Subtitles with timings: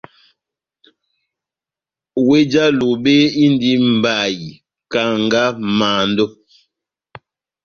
[2.27, 3.15] Wéh já Lobe
[3.45, 4.47] indi mbayi,
[4.91, 5.43] kanga,
[5.77, 6.25] mando,